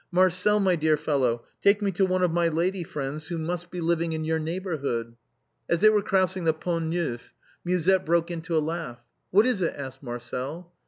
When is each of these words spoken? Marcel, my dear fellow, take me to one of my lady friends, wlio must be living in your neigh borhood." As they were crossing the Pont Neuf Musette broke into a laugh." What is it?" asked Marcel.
Marcel, 0.11 0.59
my 0.59 0.75
dear 0.75 0.97
fellow, 0.97 1.43
take 1.61 1.79
me 1.79 1.91
to 1.91 2.07
one 2.07 2.23
of 2.23 2.31
my 2.33 2.47
lady 2.47 2.81
friends, 2.81 3.29
wlio 3.29 3.39
must 3.39 3.69
be 3.69 3.79
living 3.79 4.13
in 4.13 4.23
your 4.23 4.39
neigh 4.39 4.59
borhood." 4.59 5.13
As 5.69 5.81
they 5.81 5.89
were 5.89 6.01
crossing 6.01 6.43
the 6.43 6.53
Pont 6.53 6.85
Neuf 6.85 7.35
Musette 7.63 8.03
broke 8.03 8.31
into 8.31 8.57
a 8.57 8.65
laugh." 8.65 9.05
What 9.29 9.45
is 9.45 9.61
it?" 9.61 9.75
asked 9.77 10.01
Marcel. 10.01 10.73